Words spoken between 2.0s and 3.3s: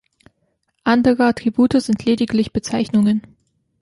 lediglich Bezeichnungen.